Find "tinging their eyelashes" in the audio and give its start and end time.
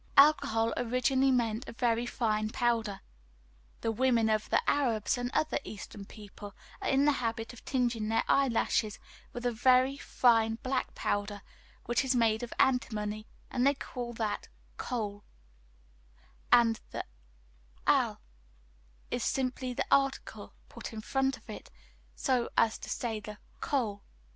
7.63-8.97